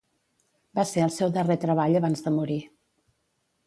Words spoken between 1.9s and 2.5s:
abans de